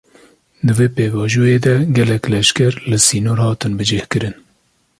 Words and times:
Di 0.65 0.71
vê 0.77 0.87
pêvajoyê 0.95 1.57
de 1.65 1.75
gelek 1.95 2.23
leşker, 2.31 2.73
li 2.89 2.97
sînor 3.05 3.39
hatin 3.43 3.73
bicih 3.79 4.03
kirin 4.11 4.35